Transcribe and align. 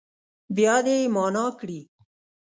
بیا 0.55 0.75
دې 0.85 0.95
يې 1.01 1.07
معنا 1.15 1.45
کړي. 1.59 1.79